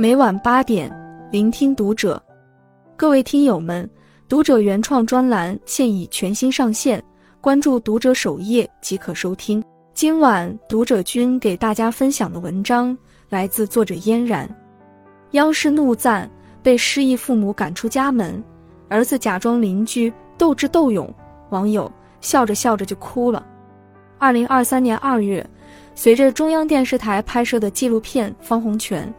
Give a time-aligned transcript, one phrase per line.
[0.00, 0.88] 每晚八点，
[1.32, 2.22] 聆听读者。
[2.96, 3.90] 各位听友们，
[4.28, 7.02] 读者原创专栏现已全新上线，
[7.40, 9.60] 关注读者首页即可收听。
[9.94, 12.96] 今晚读者君给大家分享的文章
[13.28, 14.48] 来自作者嫣然。
[15.32, 16.30] 央视怒赞
[16.62, 18.40] 被失忆父母赶出家门，
[18.88, 21.12] 儿子假装邻居斗智斗勇，
[21.50, 21.90] 网友
[22.20, 23.44] 笑着笑着就哭了。
[24.16, 25.44] 二零二三年二月。
[25.94, 29.12] 随着中央电视台拍摄的纪录片《方洪泉：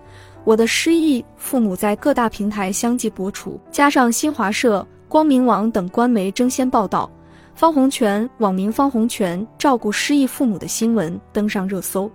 [0.46, 7.10] 我的失忆父母》在各大平台相继播出，加上新华社、光明网等官媒争先报道，
[7.54, 12.10] 方洪泉（网名方洪泉）照顾失忆父母的新闻登上热搜。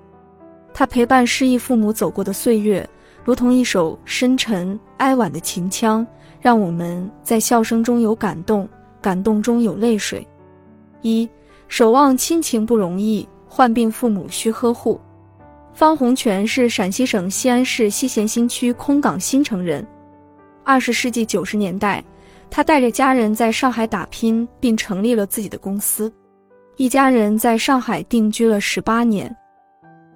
[0.72, 2.88] 他陪伴失忆父母走过的岁月，
[3.24, 6.04] 如同一首深沉哀婉的琴腔，
[6.40, 8.68] 让我们在笑声中有感动，
[9.00, 10.26] 感动中有泪水。
[11.02, 11.28] 一
[11.68, 13.28] 守望亲情不容易。
[13.46, 15.00] 患病父母需呵护。
[15.74, 19.84] 方洪全是陕西省西安市西咸新区空港新城人。
[20.62, 22.02] 二十世纪九十年代，
[22.48, 26.12] 他带着家人在上海打拼，并成立了自己的公司。
[26.76, 29.34] 一家人在上海定居了十八年。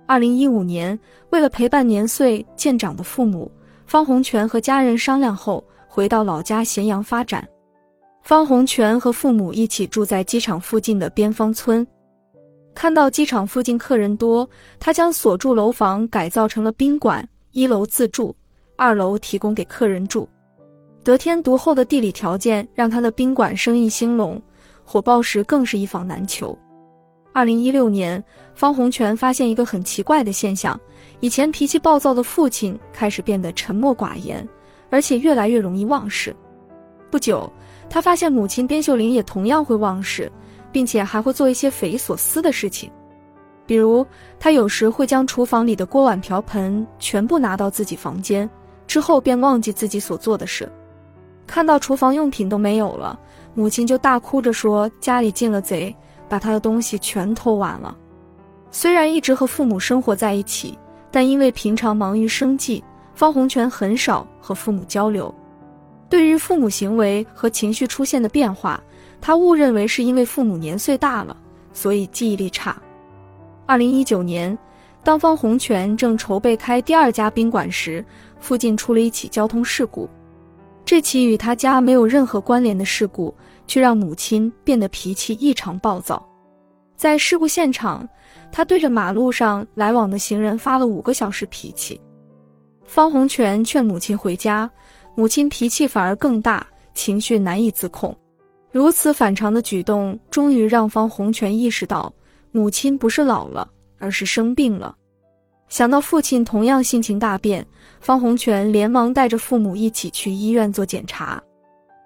[0.07, 0.97] 二零一五年，
[1.31, 3.51] 为了陪伴年岁渐长的父母，
[3.85, 7.47] 方洪全和家人商量后回到老家咸阳发展。
[8.23, 11.85] 方洪全和父母一起住在机场附近的边芳村。
[12.79, 14.49] 看到机场附近客人多，
[14.79, 18.33] 他将所住楼房改造成了宾馆，一楼自住，
[18.77, 20.29] 二楼提供给客人住。
[21.03, 24.41] 得天独厚的地理条件让他的宾馆生意兴隆，
[24.85, 26.57] 火爆时更是一房难求。
[27.33, 28.23] 二零一六年，
[28.55, 30.81] 方洪泉发现一个很奇怪的现象：
[31.19, 34.49] 以前脾气暴躁的父亲开始变得沉默寡言，
[34.89, 36.33] 而且越来越容易忘事。
[37.11, 37.53] 不久，
[37.91, 40.31] 他发现母亲边秀玲也同样会忘事。
[40.71, 42.91] 并且还会做一些匪夷所思的事情，
[43.67, 44.07] 比如
[44.39, 48.49] 他有时会将厨房里的锅碗瓢盆全部拿到自己房间，
[48.87, 50.71] 之后便忘记自己所做的事。
[51.47, 53.19] 看到厨房用品都没有了，
[53.55, 55.95] 母亲就大哭着说家里进了贼，
[56.29, 57.97] 把他的东西全偷完了。
[58.71, 60.79] 虽然一直和父母生活在一起，
[61.11, 65.35] 但因为平常忙于生计，方洪泉很少和父母交流。
[66.11, 68.83] 对于父母行为和情绪出现的变化。
[69.21, 71.37] 他误认为是因为父母年岁大了，
[71.73, 72.81] 所以记忆力差。
[73.67, 74.57] 二零一九年，
[75.05, 78.05] 当方洪泉正筹备开第二家宾馆时，
[78.41, 80.09] 附近出了一起交通事故。
[80.85, 83.35] 这起与他家没有任何关联的事故，
[83.67, 86.27] 却让母亲变得脾气异常暴躁。
[86.97, 88.09] 在事故现场，
[88.51, 92.01] 他对着马路上来往的行人发了五个小时脾气。
[92.85, 94.71] 方洪泉劝母亲回家，
[95.15, 98.17] 母亲脾气反而更大，情绪难以自控。
[98.79, 102.15] 如此反常的举动，终于让方洪泉意识到，
[102.53, 103.69] 母亲不是老了，
[103.99, 104.95] 而是生病了。
[105.69, 107.67] 想到父亲同样性情大变，
[107.99, 111.43] 方洪泉连忙带着父母一起去医院做检查。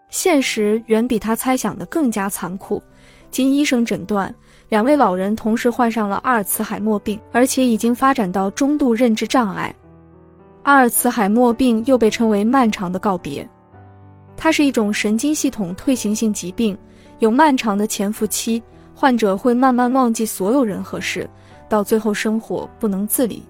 [0.08, 2.82] 现实远比他猜想的更加残酷。
[3.30, 4.34] 经医生诊断，
[4.70, 9.74] 两位老人同时患上了阿尔茨海默病，而且已经发展到中度认知障碍。
[10.62, 13.46] 阿尔茨海默病又被称为漫长的告别。
[14.36, 16.76] 它是一种神经系统退行性疾病，
[17.20, 18.62] 有漫长的潜伏期，
[18.94, 21.28] 患者会慢慢忘记所有人和事，
[21.68, 23.42] 到最后生活不能自理。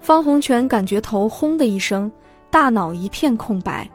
[0.00, 2.10] 方洪泉感觉头轰的一声，
[2.50, 3.90] 大脑一片空白，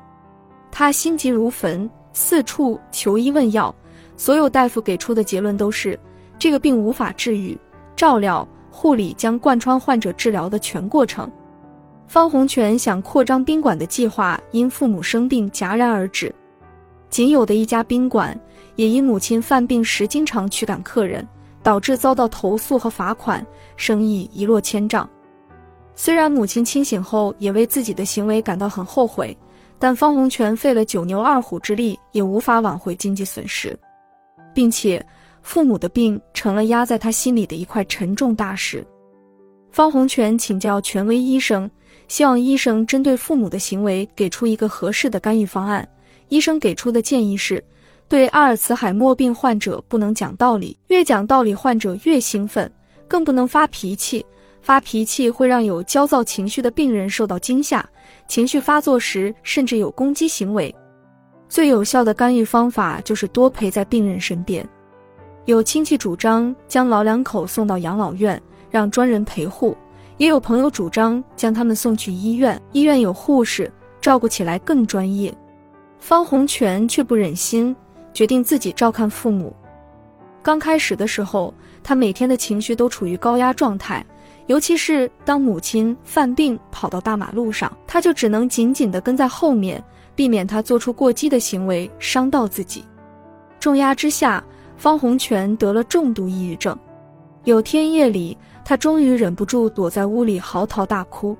[0.72, 3.74] 他心急如焚，四处求医问药，
[4.18, 5.98] 所有大夫给出的结论都是
[6.38, 7.58] 这个病无法治愈，
[7.96, 11.32] 照料、护理将贯穿患者治疗的全过程。
[12.10, 16.34] 方洪泉想扩张宾馆的计划因父母生病戛然而止，
[17.08, 18.38] 仅有的一家宾馆
[18.76, 21.26] 也因母亲犯病时经常驱赶客人，
[21.62, 23.46] 导致遭到投诉和罚款，
[23.78, 25.08] 生意一落千丈。
[25.94, 29.38] 虽然母亲清醒后也为自己的行为感到很后悔，
[29.78, 33.78] 但方洪泉费了九牛二虎之力也无法挽回经济损失，
[34.52, 35.06] 并且
[35.44, 38.84] 父母的病成了压在他心里的一块沉重大石。
[39.70, 41.70] 方洪泉请教权威医生。
[42.10, 45.88] 希望医生针对父母的行为给出一个合适的干预方案。
[46.28, 47.64] 医生给出的建议是，
[48.08, 52.70] 对阿尔茨海默病患者不能讲道理，越讲道理患者越兴奋，
[53.08, 54.26] 更不能发脾气，
[54.62, 57.88] 发脾气会让有焦躁情绪的病人受到惊吓，
[58.28, 60.74] 情绪发作时甚至有攻击行为。
[61.48, 64.68] 最有效的干预方法就是多陪在病人身边。
[65.46, 68.40] 有亲戚主张将老两口送到养老院，
[68.70, 69.76] 让专人陪护。
[70.20, 73.72] 也有朋友主张将他们送去医院，医院有护士
[74.02, 75.34] 照顾起来更专业。
[75.98, 77.74] 方洪泉却不忍心，
[78.14, 79.56] 决定自己照看父母。
[80.44, 84.06] 刚开始的时候，他每天的情绪都处于高压状态，
[84.48, 89.82] 尤其是当母亲犯病跑到大马路上，他就只能紧紧地跟在后面，
[90.16, 92.84] 避免他做出过激的行为伤到自己。
[93.58, 94.44] 重压之下，
[94.76, 96.78] 方洪泉得了重度抑郁症。
[97.46, 98.38] 有天夜里，
[98.70, 101.36] 他终于忍不住躲在屋里嚎啕大哭。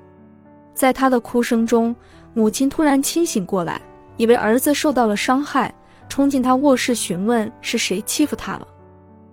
[0.74, 1.94] 在他的哭声中，
[2.34, 3.80] 母亲突然清醒过来，
[4.16, 5.72] 以为儿子受到了伤害，
[6.08, 8.66] 冲进他卧室询问是谁欺负他了。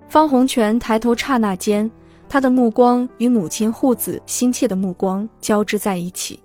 [0.07, 1.89] 方洪泉抬头刹那间。
[2.29, 6.39] 他的目光与母亲护子心切的目光交织在一起，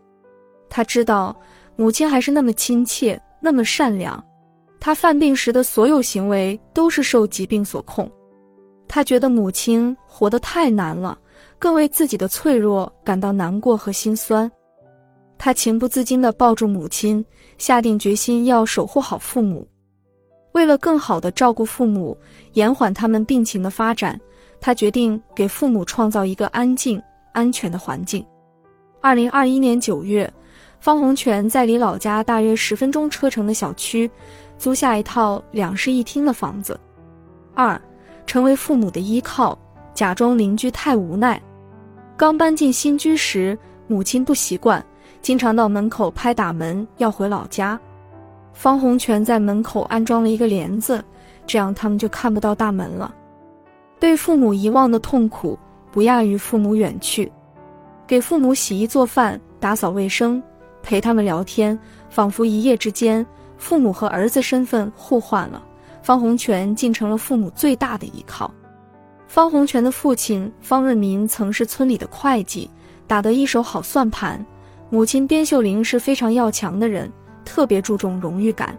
[0.70, 1.36] 他知道
[1.76, 4.24] 母亲还是那么亲切，那么善良。
[4.80, 8.10] 他犯病时的所有行为都是受疾病所控。
[8.88, 11.18] 他觉得母亲活得太难了，
[11.62, 14.50] 更为自己的脆弱感到难过和心酸。
[15.38, 17.24] 他情不自禁地抱住母亲，
[17.56, 19.64] 下定决心要守护好父母。
[20.54, 22.18] 为了更好地照顾父母，
[22.54, 24.20] 延缓他们病情的发展。
[24.60, 27.00] 他决定给父母创造一个安静、
[27.32, 28.26] 安全的环境。
[29.00, 30.28] 二零二一年九月，
[30.80, 34.10] 方洪泉在离老家大约十分钟车程的小区
[34.58, 36.78] 租下一套两室一厅的房子。
[37.54, 37.80] 二，
[38.26, 39.56] 成为父母的依靠，
[39.94, 41.40] 假装邻居太无奈。
[42.22, 43.58] 刚搬进新居时，
[43.88, 44.80] 母亲不习惯，
[45.20, 47.76] 经常到门口拍打门要回老家。
[48.52, 51.04] 方洪泉在门口安装了一个帘子，
[51.48, 53.12] 这样他们就看不到大门了。
[53.98, 55.58] 被父母遗忘的痛苦
[55.90, 57.28] 不亚于父母远去，
[58.06, 60.40] 给父母洗衣做饭、打扫卫生、
[60.80, 61.76] 陪他们聊天，
[62.08, 63.26] 仿佛一夜之间，
[63.58, 65.60] 父母和儿子身份互换了。
[66.04, 68.48] 方洪泉竟成了父母最大的依靠。
[69.32, 72.70] 方洪泉的父亲方润民曾是村里的会计，
[73.06, 74.44] 打得一手好算盘。
[74.90, 77.10] 母亲边秀玲是非常要强的人，
[77.42, 78.76] 特别注重荣誉感。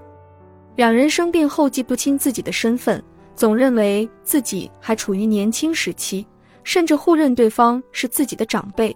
[0.75, 3.03] 两人生病后记不清自己的身份。
[3.35, 6.23] 总认为自己还处于年轻时期，
[6.63, 8.95] 甚至互认对方是自己的长辈。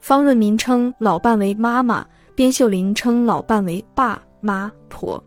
[0.00, 2.04] 方润民称老伴为妈妈，
[2.34, 5.22] 边秀玲称老伴为爸妈婆。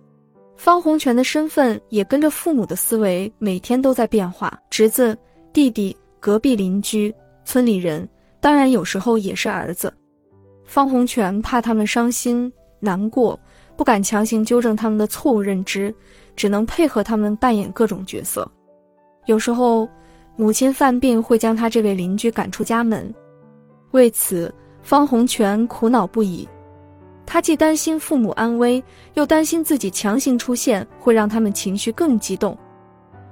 [0.58, 5.18] 方洪泉的身份也跟着父母的思维每天都在变化：侄子、
[5.58, 7.12] 弟弟、隔壁邻居、
[7.44, 8.08] 村里人，
[8.40, 9.92] 当然有时候也是儿子。
[10.64, 13.40] 方洪泉怕他们伤心难过，
[13.76, 15.92] 不敢强行纠正他们的错误认知。
[16.36, 18.48] 只能配合他们扮演各种角色。
[19.26, 19.90] 有时候，
[20.36, 23.12] 母亲犯病会将他这位邻居赶出家门，
[23.90, 26.48] 为此方洪泉苦恼不已。
[27.26, 28.84] 他既担心父母安危，
[29.16, 32.56] 又担心自己强行出现会让他们情绪更激动。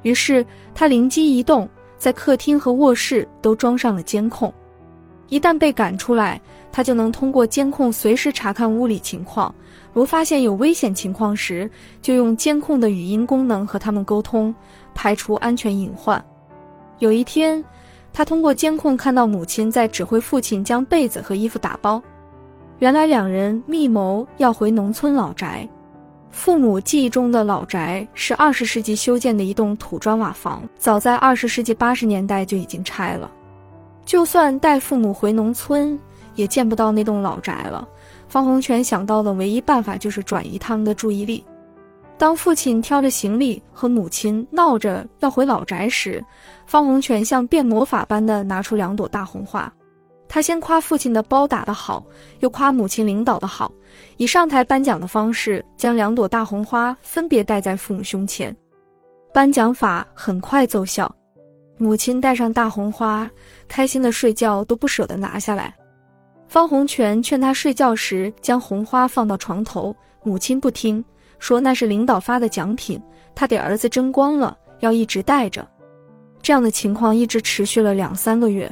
[0.02, 0.44] 于是
[0.74, 4.54] 他灵机一动，在客厅和卧室都装上了监控。
[5.28, 6.40] 一旦被赶出来，
[6.72, 9.54] 他就能通过监控随时查看屋里情况。
[9.92, 11.70] 如发现有危险情况时，
[12.02, 14.54] 就用监控的语音功能和他们沟通，
[14.94, 16.24] 排除安全隐患。
[17.00, 17.64] 有一天，
[18.14, 22.02] 他通过监控看到母亲在指挥父亲将被子和衣服打包。
[22.80, 25.68] 原来两人密谋要回农村老宅。
[26.36, 33.32] 父母记忆中的老宅是二十世纪修建的一栋土砖瓦房，早在二十世纪八十年代就已经拆了。
[34.04, 35.98] 就算带父母回农村，
[36.36, 37.88] 也见不到那栋老宅了。
[38.28, 41.42] 方洪泉想到的唯一办法就是转移他们的注意力。
[42.18, 46.24] 当父亲挑着行李和母亲闹着要回老宅时，
[46.66, 49.72] 方洪泉像变魔法般的拿出两朵大红花。
[50.36, 52.06] 他先夸父亲的包打得好，
[52.42, 53.72] 又夸母亲领导的好，
[54.18, 58.54] 以上台颁奖的方式将两朵大红花分别戴在父母胸前。
[59.34, 61.10] 颁奖法很快奏效，
[61.78, 63.32] 母亲戴上大红花，
[63.70, 65.74] 开心的睡觉都不舍得拿下来。
[66.50, 71.02] 方洪泉劝他睡觉时将红花放到床头，母亲不听，
[71.40, 73.02] 说那是领导发的奖品，
[73.34, 75.66] 他给儿子争光了，要一直戴着。
[76.42, 78.70] 这样的情况一直持续了两三个月。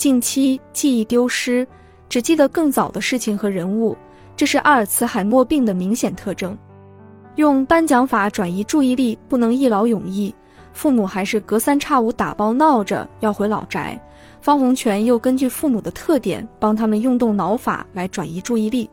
[0.00, 1.68] 近期记忆丢失，
[2.08, 3.94] 只记得更早的事情和人物，
[4.34, 6.56] 这是阿尔茨海默病的明显特征。
[7.34, 10.34] 用颁奖法转移注意力不能一劳永逸，
[10.72, 14.00] 父母还是隔三差五打包闹着要回老宅。
[14.40, 18.88] 方洪泉又根据父母的特点，帮他们用动脑法来转移注意力。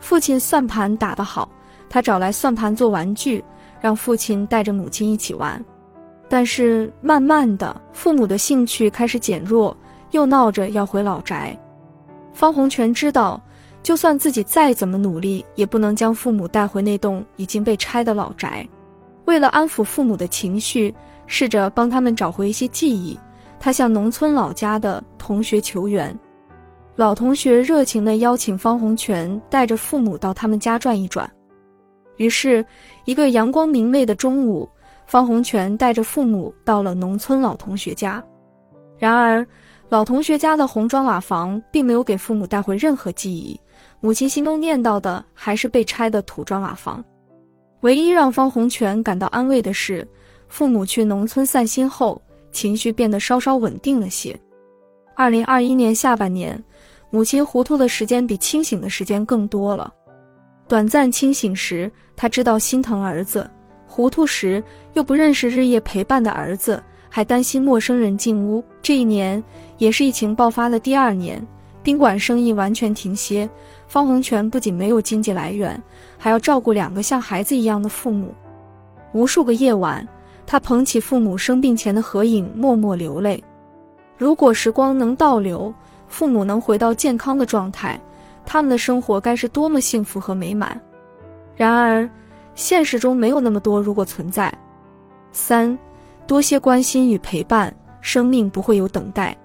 [0.00, 1.48] 父亲算盘打得好，
[1.88, 3.42] 他找来算盘做玩具，
[3.80, 5.64] 让父亲带着母亲一起玩。
[6.28, 9.74] 但是慢慢的，父母的兴趣开始减弱，
[10.16, 11.54] 又闹着要回老宅。
[12.32, 13.40] 方洪泉知道，
[13.82, 18.66] 就算自己再怎么努力，也不能将父母带回那栋已经被拆的老宅。
[19.26, 20.94] 为了安抚父母的情绪，
[21.26, 23.18] 试着帮他们找回一些记忆。
[23.58, 26.16] 他向农村老家的同学求援，
[26.94, 31.28] 老同学热情地邀请方洪泉带着父母到他们家转一转。
[32.16, 32.64] 于是，
[33.04, 34.68] 一个阳光明媚的中午，
[35.06, 38.22] 方洪泉带着父母到了农村老同学家。
[38.98, 39.46] 然而，
[39.88, 43.58] 老同学家的红砖瓦房并没有给父母带回任何记忆，
[44.00, 47.04] 母亲心中念叨的还是被拆的土砖瓦房。
[47.82, 50.06] 唯一让方洪泉感到安慰的是，
[50.48, 54.36] 父母去农村散心后，情绪变得稍稍稳定了些。
[55.14, 56.60] 二零二一年下半年，
[57.10, 59.92] 母亲糊涂的时间比清醒的时间更多了。
[60.66, 63.48] 短暂清醒时，他知道心疼儿子；
[63.86, 64.62] 糊涂时，
[64.94, 68.64] 又不认识日夜陪伴的儿子，还担心陌生人进屋。
[68.86, 69.42] 这一年。
[69.78, 71.44] 也是疫情爆发的第二年，
[71.82, 73.50] 宾馆生意完全停歇。
[73.88, 75.82] 方洪泉不仅没有经济来源，
[76.16, 78.32] 还要照顾两个像孩子一样的父母。
[79.12, 80.06] 无数个夜晚，
[80.46, 83.42] 他捧起父母生病前的合影，默默流泪。
[84.16, 85.74] 如果时光能倒流，
[86.06, 88.00] 父母能回到健康的状态，
[88.46, 90.80] 他们的生活该是多么幸福和美满。
[91.56, 92.08] 然而，
[92.54, 94.50] 现实中没有那么多如果存在。
[95.32, 95.76] 三，
[96.26, 97.74] 多些关心与陪伴，
[98.06, 99.36] 生命不会有等待。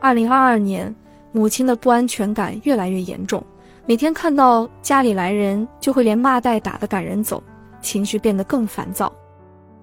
[0.00, 0.92] 二零二二年，
[1.30, 3.40] 母亲的不安全感越来越严重，
[3.86, 7.40] 每天看到家里来人就会连骂带打的赶人走，
[7.80, 9.12] 情绪变得更烦躁。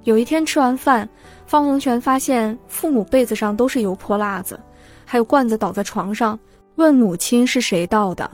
[0.03, 1.08] 有一天吃完饭，
[1.46, 4.60] 方洪泉发现父母被子上都是油泼辣子，
[5.06, 6.38] 还有罐子倒在床上，
[6.75, 8.30] 问母亲是谁倒的。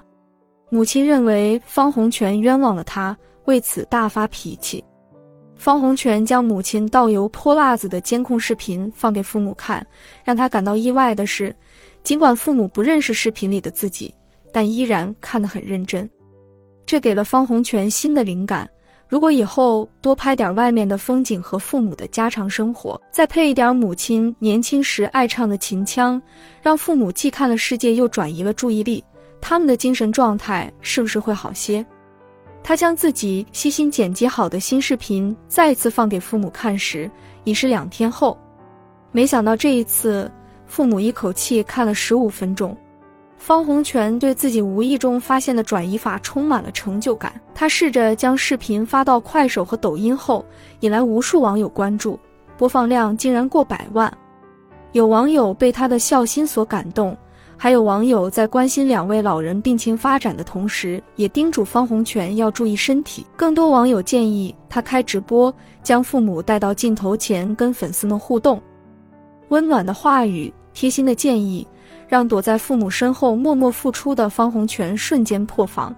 [0.72, 3.15] 母亲认为方洪泉冤枉了他，
[3.46, 4.84] 为此大发脾气。
[5.57, 9.85] 方洪泉将母亲倒油泼辣子的监控视频放给父母看，
[10.23, 11.53] 让他感到意外的是。
[12.03, 14.13] 尽管父母不认识视频里的自己，
[14.53, 16.09] 但依然看得很认真。
[16.85, 18.69] 这给了方洪泉新的灵感：
[19.09, 26.21] 如果以后多拍点外面的风景和父母的家常生活，再配一点母亲年轻时爱唱的秦腔，
[26.61, 29.03] 让父母既看了世界又转移了注意力，
[29.41, 31.85] 他们的精神状态是不是会好些？
[32.67, 37.09] 他将自己细心剪辑好的新视频再次放给父母看时，
[37.45, 38.38] 已是两天后。
[39.13, 40.29] 没想到这一次。
[40.65, 42.75] 父母一口气看了十五分钟，
[43.38, 47.39] 方洪泉对自己无意中发现的转移法充满了成就感。
[47.55, 50.45] 他试着将视频发到快手和抖音后，
[50.81, 52.19] 引来无数网友关注，
[52.57, 54.13] 播放量竟然过百万。
[54.91, 57.15] 有网友被他的孝心所感动，
[57.57, 63.25] 还有网友在关心两位老人病情发展的同时，也叮嘱方洪泉要注意身体。
[63.35, 68.61] 更多网友建议他开直播，将父母带到镜头前跟粉丝们互动。
[69.49, 70.53] 温暖的话语。
[70.73, 71.67] 贴心的建议，
[72.07, 75.91] 让躲在父母身后默默付出的方洪泉瞬间破防。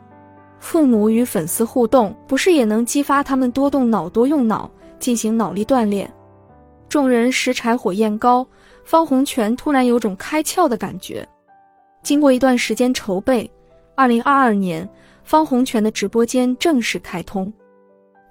[0.57, 6.09] 父母与粉丝互动，不是也能激发他们多动脑、多用脑，进行脑力锻炼？
[6.87, 8.47] 众人拾柴火焰高，
[8.85, 11.27] 方洪泉突然有种开窍的感觉。
[12.01, 13.49] 经过一段时间筹备，
[13.95, 14.87] 二零二二年，
[15.23, 17.51] 方洪泉的直播间正式开通。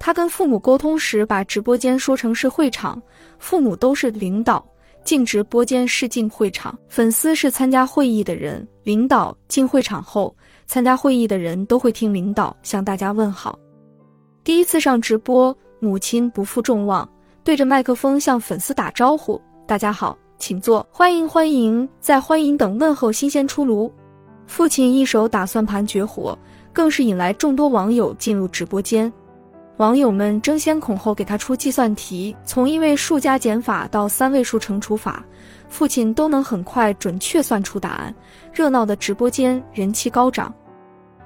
[0.00, 3.00] 他跟父母沟通时，把直播间说成是会场，
[3.38, 4.64] 父母都是领导。
[5.04, 13.58] 进直播间是进会场，粉丝是参加会议的人，领导进会场后，参加会议的人都会听领导向大家问好。
[14.44, 17.08] 第一次上直播，母亲不负众望，
[17.42, 23.92] 对着麦克风向粉丝打招呼：“大家好，请坐，欢迎欢迎，在欢迎等问候新鲜出炉。”
[24.46, 26.38] 父亲一手打算盘绝活，
[26.72, 29.12] 更是引来众多网友进入直播间。
[29.76, 35.24] 网友们争先恐后给他出计算题，从一位数加减法到三位数乘除法，
[35.68, 38.12] 父亲都能很快准确算出答案。
[38.52, 40.52] 热闹的直播间人气高涨，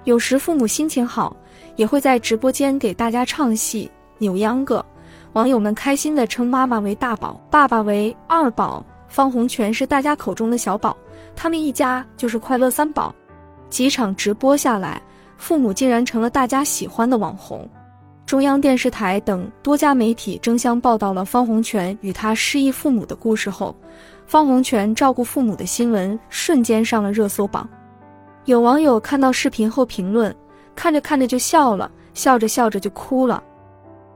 [0.04, 1.34] 有时父母心情好，
[1.76, 4.84] 也会在直播间给大家唱戏、扭秧歌。
[5.32, 10.96] 网友们开心地称妈妈为大宝，爸爸为二宝，方洪泉是大家口中的小宝，
[11.36, 13.14] 他们一家就是快乐三宝。
[13.68, 15.02] 几场直播下来，
[15.36, 17.68] 父母竟然成了大家喜欢的网红。
[18.24, 23.76] 中央电视台等多家媒体争相报道了方洪泉与他失忆父母的故事后，
[24.26, 27.68] 方洪泉照顾父母的新闻瞬间上了热搜榜。
[28.46, 30.34] 有网友看到视频后评论
[30.74, 33.44] ：“看着看着就笑了，笑着笑着就哭了。”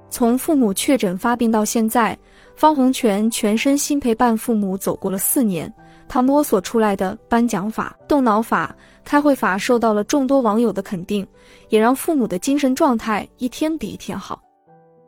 [0.09, 2.17] 从父母确诊发病到现在，
[2.57, 5.73] 方洪泉全身心陪伴父母走过了四年。
[6.09, 11.27] 他摸索出来的颁奖法、动脑法、开会法受到了众多网友的肯定，
[11.69, 14.41] 也让父母的精神状态一天比一天好。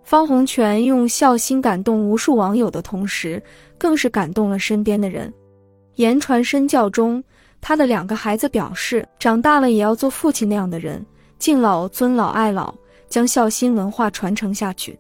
[0.03, 3.41] 方洪泉用孝心感动无数网友的同时，
[3.79, 5.33] 更是感动了身边的人。
[5.95, 7.23] 言传身教中，
[7.61, 11.05] 他的两个孩子表示，长大了也要做父亲那样的人，
[11.39, 12.75] 敬老、尊老、爱老，
[13.09, 14.99] 将孝心文化传承下去。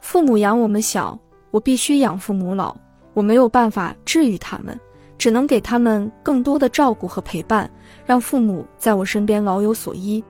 [0.00, 1.18] 父母养我们小，
[1.56, 2.76] 我必须养父母老，
[3.14, 4.78] 我没有办法治愈他们。
[5.16, 7.70] 只能给他们更多的照顾和陪伴，
[8.04, 10.22] 让父母在我身边老有所依。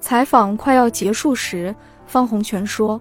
[0.00, 2.98] 采访快要结束时，方洪泉说：“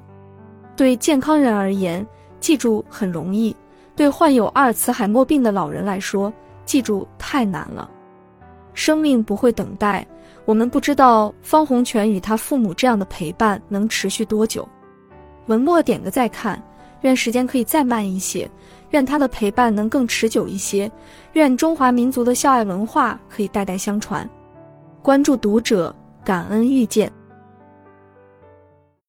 [0.76, 2.06] 对健康人而言，
[2.42, 3.56] 记住很容易；
[3.96, 6.34] 对患有阿尔茨海默病的老人来说，
[6.66, 7.90] 记住，太难了。
[8.74, 10.06] 生命不会等待，
[10.44, 14.68] 我们不知道方洪泉与他父母这样的陪伴能持续多久。
[15.46, 16.62] 文末点个再看，
[17.06, 18.50] 愿时间可以再慢一些，
[18.90, 20.92] 愿他的陪伴能更持久一些，
[21.34, 24.28] 愿中华民族的孝爱文化可以代代相传。
[25.04, 27.12] 关注读者，感恩遇见。